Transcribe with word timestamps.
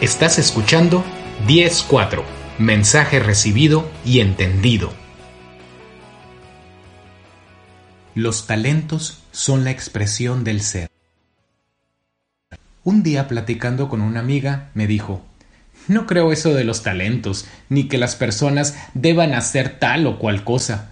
Estás 0.00 0.40
escuchando 0.40 1.04
10.4. 1.46 2.24
Mensaje 2.58 3.20
recibido 3.20 3.88
y 4.04 4.18
entendido. 4.18 4.92
Los 8.16 8.48
talentos 8.48 9.22
son 9.30 9.62
la 9.62 9.70
expresión 9.70 10.42
del 10.42 10.62
ser. 10.62 10.88
Un 12.82 13.04
día 13.04 13.28
platicando 13.28 13.88
con 13.88 14.00
una 14.02 14.18
amiga 14.18 14.70
me 14.74 14.88
dijo, 14.88 15.22
no 15.86 16.06
creo 16.06 16.32
eso 16.32 16.52
de 16.54 16.64
los 16.64 16.82
talentos, 16.82 17.46
ni 17.68 17.86
que 17.86 17.96
las 17.96 18.16
personas 18.16 18.76
deban 18.94 19.32
hacer 19.32 19.78
tal 19.78 20.08
o 20.08 20.18
cual 20.18 20.42
cosa. 20.42 20.90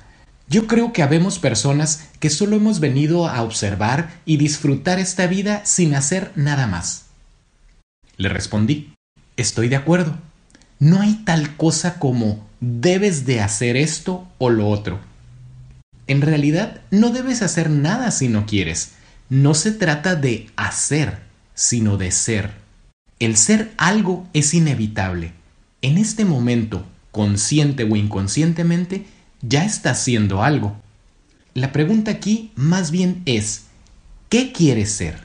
Yo 0.48 0.68
creo 0.68 0.92
que 0.92 1.02
habemos 1.02 1.40
personas 1.40 2.08
que 2.20 2.30
solo 2.30 2.54
hemos 2.54 2.78
venido 2.78 3.26
a 3.26 3.42
observar 3.42 4.20
y 4.24 4.36
disfrutar 4.36 5.00
esta 5.00 5.26
vida 5.26 5.66
sin 5.66 5.96
hacer 5.96 6.30
nada 6.36 6.68
más. 6.68 7.06
Le 8.16 8.28
respondí, 8.28 8.91
estoy 9.42 9.68
de 9.68 9.76
acuerdo. 9.76 10.16
No 10.78 11.00
hay 11.00 11.14
tal 11.24 11.56
cosa 11.56 11.98
como 11.98 12.46
debes 12.60 13.26
de 13.26 13.40
hacer 13.40 13.76
esto 13.76 14.26
o 14.38 14.50
lo 14.50 14.68
otro. 14.68 15.00
En 16.06 16.20
realidad 16.20 16.80
no 16.90 17.10
debes 17.10 17.42
hacer 17.42 17.70
nada 17.70 18.10
si 18.10 18.28
no 18.28 18.46
quieres. 18.46 18.92
No 19.28 19.54
se 19.54 19.72
trata 19.72 20.16
de 20.16 20.50
hacer, 20.56 21.18
sino 21.54 21.96
de 21.96 22.10
ser. 22.10 22.52
El 23.18 23.36
ser 23.36 23.72
algo 23.76 24.26
es 24.32 24.54
inevitable. 24.54 25.32
En 25.80 25.98
este 25.98 26.24
momento, 26.24 26.84
consciente 27.10 27.84
o 27.84 27.96
inconscientemente, 27.96 29.06
ya 29.42 29.64
está 29.64 29.90
haciendo 29.90 30.42
algo. 30.42 30.76
La 31.54 31.72
pregunta 31.72 32.10
aquí 32.10 32.50
más 32.56 32.90
bien 32.90 33.22
es, 33.26 33.64
¿qué 34.28 34.52
quieres 34.52 34.92
ser? 34.92 35.24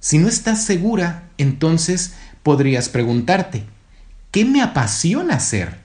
Si 0.00 0.18
no 0.18 0.28
estás 0.28 0.64
segura, 0.64 1.28
entonces 1.38 2.14
podrías 2.48 2.88
preguntarte, 2.88 3.64
¿qué 4.30 4.46
me 4.46 4.62
apasiona 4.62 5.34
hacer? 5.34 5.80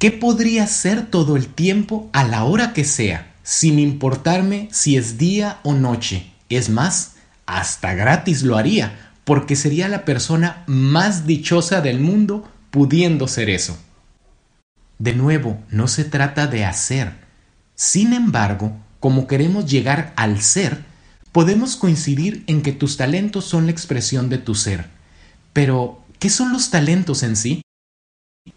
¿Qué 0.00 0.10
podría 0.10 0.66
ser 0.66 1.06
todo 1.06 1.36
el 1.36 1.46
tiempo 1.46 2.10
a 2.12 2.24
la 2.24 2.42
hora 2.42 2.72
que 2.72 2.82
sea, 2.82 3.36
sin 3.44 3.78
importarme 3.78 4.68
si 4.72 4.96
es 4.96 5.16
día 5.16 5.60
o 5.62 5.74
noche? 5.74 6.32
Es 6.48 6.70
más, 6.70 7.12
hasta 7.46 7.94
gratis 7.94 8.42
lo 8.42 8.56
haría, 8.56 9.12
porque 9.22 9.54
sería 9.54 9.86
la 9.86 10.04
persona 10.04 10.64
más 10.66 11.24
dichosa 11.24 11.80
del 11.82 12.00
mundo 12.00 12.50
pudiendo 12.72 13.28
ser 13.28 13.48
eso. 13.48 13.78
De 14.98 15.14
nuevo, 15.14 15.62
no 15.70 15.86
se 15.86 16.02
trata 16.02 16.48
de 16.48 16.64
hacer. 16.64 17.12
Sin 17.76 18.12
embargo, 18.12 18.72
como 18.98 19.28
queremos 19.28 19.70
llegar 19.70 20.12
al 20.16 20.42
ser, 20.42 20.82
podemos 21.30 21.76
coincidir 21.76 22.42
en 22.48 22.60
que 22.62 22.72
tus 22.72 22.96
talentos 22.96 23.44
son 23.44 23.66
la 23.66 23.70
expresión 23.70 24.28
de 24.28 24.38
tu 24.38 24.56
ser. 24.56 25.00
Pero, 25.52 26.02
¿qué 26.18 26.30
son 26.30 26.52
los 26.52 26.70
talentos 26.70 27.22
en 27.22 27.36
sí? 27.36 27.62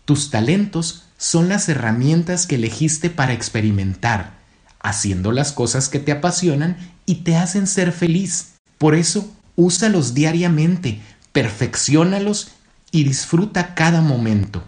Tus 0.06 0.30
talentos 0.30 1.06
son 1.18 1.50
las 1.50 1.70
herramientas 1.70 2.48
que 2.48 2.56
elegiste 2.56 3.10
para 3.10 3.34
experimentar, 3.34 4.40
haciendo 4.80 5.32
las 5.32 5.52
cosas 5.52 5.90
que 5.90 6.00
te 6.00 6.12
apasionan 6.12 6.78
y 7.06 7.16
te 7.16 7.36
hacen 7.36 7.68
ser 7.68 7.92
feliz. 7.92 8.56
Por 8.78 8.96
eso 8.96 9.32
úsalos 9.56 10.14
diariamente, 10.14 11.02
perfeccionalos 11.32 12.50
y 12.92 13.04
disfruta 13.04 13.76
cada 13.76 14.02
momento. 14.02 14.64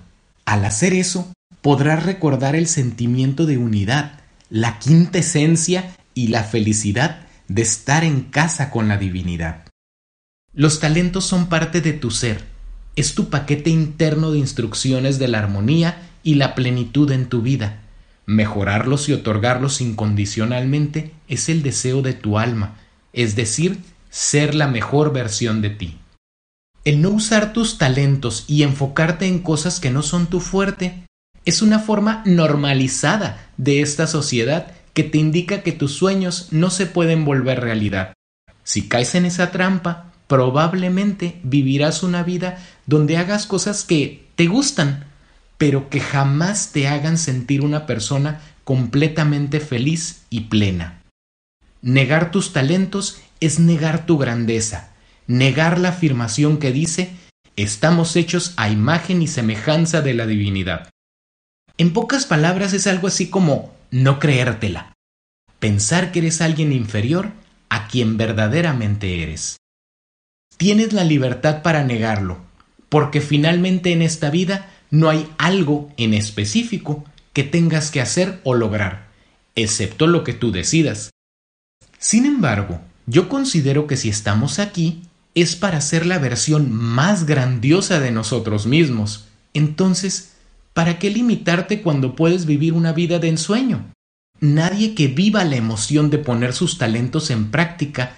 Al 0.46 0.66
hacer 0.66 0.94
eso, 0.94 1.32
podrás 1.62 2.04
recordar 2.04 2.56
el 2.56 2.68
sentimiento 2.68 3.46
de 3.46 3.58
unidad, 3.58 4.20
la 4.50 4.80
quinta 4.80 5.20
esencia 5.20 5.96
y 6.14 6.28
la 6.28 6.44
felicidad 6.44 7.28
de 7.48 7.62
estar 7.62 8.04
en 8.04 8.22
casa 8.24 8.70
con 8.70 8.88
la 8.88 8.98
divinidad. 8.98 9.67
Los 10.58 10.80
talentos 10.80 11.24
son 11.24 11.50
parte 11.50 11.82
de 11.82 11.94
tu 11.94 12.10
ser, 12.10 12.44
es 12.96 13.14
tu 13.14 13.30
paquete 13.30 13.70
interno 13.70 14.32
de 14.32 14.40
instrucciones 14.40 15.20
de 15.20 15.28
la 15.28 15.38
armonía 15.38 16.10
y 16.24 16.34
la 16.34 16.56
plenitud 16.56 17.12
en 17.12 17.30
tu 17.30 17.44
vida. 17.44 17.84
Mejorarlos 18.26 19.08
y 19.08 19.14
otorgarlos 19.14 19.82
incondicionalmente 19.82 21.12
es 21.28 21.48
el 21.50 21.62
deseo 21.62 22.02
de 22.02 22.14
tu 22.14 22.40
alma, 22.40 22.80
es 23.14 23.36
decir, 23.36 23.78
ser 24.10 24.56
la 24.56 24.68
mejor 24.68 25.14
versión 25.14 25.62
de 25.62 25.70
ti. 25.70 26.00
El 26.86 27.04
no 27.04 27.12
usar 27.12 27.54
tus 27.54 27.78
talentos 27.78 28.44
y 28.48 28.64
enfocarte 28.64 29.28
en 29.28 29.38
cosas 29.38 29.80
que 29.80 29.92
no 29.92 30.02
son 30.02 30.26
tu 30.26 30.40
fuerte 30.40 31.04
es 31.46 31.62
una 31.62 31.78
forma 31.78 32.24
normalizada 32.26 33.48
de 33.58 33.82
esta 33.82 34.08
sociedad 34.08 34.72
que 34.96 35.04
te 35.04 35.20
indica 35.20 35.62
que 35.62 35.72
tus 35.72 35.92
sueños 35.92 36.48
no 36.50 36.72
se 36.72 36.88
pueden 36.88 37.26
volver 37.26 37.60
realidad. 37.60 38.14
Si 38.64 38.88
caes 38.88 39.14
en 39.14 39.26
esa 39.26 39.52
trampa, 39.52 40.14
probablemente 40.28 41.40
vivirás 41.44 42.04
una 42.04 42.24
vida 42.24 42.58
donde 42.86 43.18
hagas 43.18 43.48
cosas 43.48 43.84
que 43.84 44.28
te 44.36 44.48
gustan, 44.48 45.06
pero 45.58 45.90
que 45.90 46.00
jamás 46.00 46.72
te 46.72 46.88
hagan 46.88 47.18
sentir 47.18 47.62
una 47.62 47.86
persona 47.86 48.42
completamente 48.64 49.60
feliz 49.60 50.24
y 50.30 50.42
plena. 50.42 51.02
Negar 51.82 52.32
tus 52.32 52.54
talentos 52.54 53.22
es 53.40 53.60
negar 53.60 54.06
tu 54.06 54.18
grandeza, 54.18 54.90
negar 55.26 55.80
la 55.80 55.90
afirmación 55.90 56.58
que 56.58 56.72
dice 56.72 57.12
estamos 57.56 58.16
hechos 58.16 58.54
a 58.58 58.70
imagen 58.70 59.22
y 59.22 59.28
semejanza 59.28 60.02
de 60.02 60.14
la 60.14 60.28
divinidad. 60.28 60.90
En 61.78 61.94
pocas 61.94 62.26
palabras 62.26 62.74
es 62.74 62.88
algo 62.88 63.08
así 63.08 63.30
como 63.30 63.74
no 63.90 64.20
creértela, 64.20 64.94
pensar 65.60 66.12
que 66.12 66.20
eres 66.20 66.42
alguien 66.42 66.72
inferior 66.72 67.32
a 67.70 67.88
quien 67.88 68.18
verdaderamente 68.18 69.24
eres. 69.24 69.58
Tienes 70.58 70.94
la 70.94 71.04
libertad 71.04 71.62
para 71.62 71.84
negarlo, 71.84 72.40
porque 72.90 73.22
finalmente 73.22 73.92
en 73.92 74.02
esta 74.02 74.30
vida 74.30 74.70
no 74.90 75.10
hay 75.10 75.28
algo 75.38 75.90
en 75.98 76.14
específico 76.14 77.06
que 77.34 77.44
tengas 77.44 77.92
que 77.92 78.02
hacer 78.02 78.40
o 78.44 78.56
lograr, 78.56 79.08
excepto 79.56 80.08
lo 80.08 80.24
que 80.24 80.34
tú 80.34 80.52
decidas. 80.52 81.12
Sin 82.00 82.26
embargo, 82.26 82.82
yo 83.06 83.30
considero 83.30 83.86
que 83.86 83.98
si 83.98 84.10
estamos 84.10 84.58
aquí 84.60 85.04
es 85.36 85.56
para 85.56 85.82
ser 85.82 86.08
la 86.08 86.18
versión 86.18 86.72
más 86.72 87.28
grandiosa 87.28 88.00
de 88.00 88.10
nosotros 88.10 88.66
mismos. 88.66 89.26
Entonces, 89.54 90.34
¿para 90.74 90.98
qué 90.98 91.12
limitarte 91.12 91.84
cuando 91.84 92.16
puedes 92.16 92.48
vivir 92.48 92.74
una 92.74 92.92
vida 92.92 93.20
de 93.20 93.30
ensueño? 93.30 93.86
Nadie 94.40 94.96
que 94.96 95.08
viva 95.08 95.44
la 95.44 95.56
emoción 95.56 96.10
de 96.10 96.18
poner 96.18 96.54
sus 96.54 96.80
talentos 96.80 97.30
en 97.30 97.52
práctica 97.52 98.16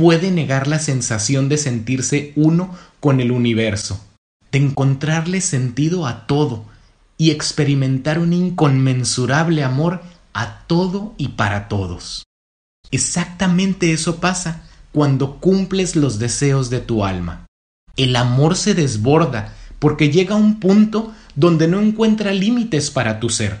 puede 0.00 0.30
negar 0.30 0.66
la 0.66 0.78
sensación 0.78 1.50
de 1.50 1.58
sentirse 1.58 2.32
uno 2.34 2.74
con 3.00 3.20
el 3.20 3.32
universo, 3.32 4.02
de 4.50 4.56
encontrarle 4.56 5.42
sentido 5.42 6.06
a 6.06 6.26
todo 6.26 6.64
y 7.18 7.32
experimentar 7.32 8.18
un 8.18 8.32
inconmensurable 8.32 9.62
amor 9.62 10.00
a 10.32 10.60
todo 10.66 11.14
y 11.18 11.28
para 11.28 11.68
todos. 11.68 12.24
Exactamente 12.90 13.92
eso 13.92 14.20
pasa 14.20 14.62
cuando 14.90 15.38
cumples 15.38 15.96
los 15.96 16.18
deseos 16.18 16.70
de 16.70 16.80
tu 16.80 17.04
alma. 17.04 17.44
El 17.94 18.16
amor 18.16 18.56
se 18.56 18.72
desborda 18.72 19.54
porque 19.80 20.10
llega 20.10 20.34
a 20.34 20.38
un 20.38 20.60
punto 20.60 21.12
donde 21.34 21.68
no 21.68 21.78
encuentra 21.78 22.32
límites 22.32 22.90
para 22.90 23.20
tu 23.20 23.28
ser. 23.28 23.60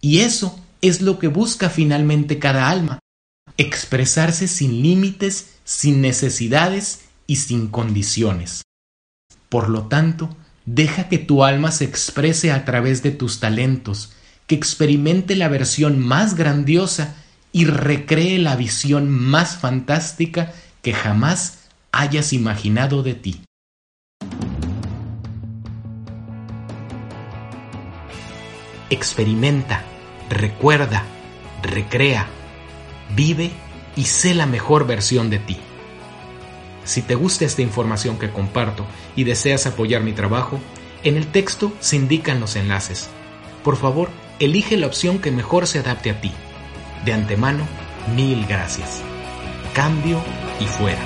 Y 0.00 0.20
eso 0.20 0.58
es 0.80 1.02
lo 1.02 1.18
que 1.18 1.28
busca 1.28 1.68
finalmente 1.68 2.38
cada 2.38 2.70
alma. 2.70 2.98
Expresarse 3.58 4.48
sin 4.48 4.80
límites, 4.80 5.55
sin 5.66 6.00
necesidades 6.00 7.00
y 7.26 7.36
sin 7.36 7.66
condiciones. 7.68 8.62
Por 9.50 9.68
lo 9.68 9.88
tanto, 9.88 10.34
deja 10.64 11.08
que 11.08 11.18
tu 11.18 11.44
alma 11.44 11.72
se 11.72 11.84
exprese 11.84 12.52
a 12.52 12.64
través 12.64 13.02
de 13.02 13.10
tus 13.10 13.40
talentos, 13.40 14.12
que 14.46 14.54
experimente 14.54 15.34
la 15.34 15.48
versión 15.48 15.98
más 15.98 16.36
grandiosa 16.36 17.16
y 17.52 17.64
recree 17.64 18.38
la 18.38 18.54
visión 18.54 19.10
más 19.10 19.56
fantástica 19.56 20.54
que 20.82 20.94
jamás 20.94 21.64
hayas 21.90 22.32
imaginado 22.32 23.02
de 23.02 23.14
ti. 23.14 23.42
Experimenta, 28.88 29.82
recuerda, 30.30 31.02
recrea, 31.62 32.28
vive 33.16 33.50
y 33.96 34.04
sé 34.04 34.34
la 34.34 34.46
mejor 34.46 34.86
versión 34.86 35.30
de 35.30 35.38
ti. 35.38 35.56
Si 36.84 37.02
te 37.02 37.16
gusta 37.16 37.44
esta 37.44 37.62
información 37.62 38.18
que 38.18 38.30
comparto 38.30 38.86
y 39.16 39.24
deseas 39.24 39.66
apoyar 39.66 40.02
mi 40.02 40.12
trabajo, 40.12 40.60
en 41.02 41.16
el 41.16 41.26
texto 41.26 41.72
se 41.80 41.96
indican 41.96 42.38
los 42.38 42.54
enlaces. 42.54 43.08
Por 43.64 43.76
favor, 43.76 44.08
elige 44.38 44.76
la 44.76 44.86
opción 44.86 45.18
que 45.18 45.32
mejor 45.32 45.66
se 45.66 45.80
adapte 45.80 46.10
a 46.10 46.20
ti. 46.20 46.30
De 47.04 47.12
antemano, 47.12 47.66
mil 48.14 48.46
gracias. 48.46 49.02
Cambio 49.74 50.22
y 50.60 50.66
fuera. 50.66 51.00